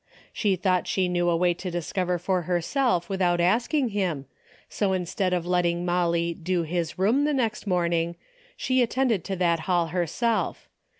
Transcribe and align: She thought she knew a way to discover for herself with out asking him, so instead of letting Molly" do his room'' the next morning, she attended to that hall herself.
She 0.33 0.55
thought 0.55 0.87
she 0.87 1.07
knew 1.07 1.29
a 1.29 1.37
way 1.37 1.53
to 1.53 1.69
discover 1.69 2.17
for 2.17 2.41
herself 2.49 3.07
with 3.07 3.21
out 3.21 3.39
asking 3.39 3.89
him, 3.89 4.25
so 4.67 4.93
instead 4.93 5.31
of 5.31 5.45
letting 5.45 5.85
Molly" 5.85 6.33
do 6.51 6.63
his 6.63 6.97
room'' 6.97 7.23
the 7.25 7.35
next 7.35 7.67
morning, 7.67 8.15
she 8.57 8.81
attended 8.81 9.23
to 9.25 9.35
that 9.35 9.59
hall 9.69 9.89
herself. 9.89 10.67